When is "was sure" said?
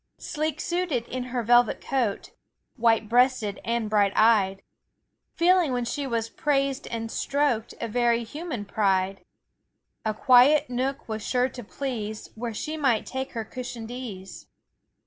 11.07-11.49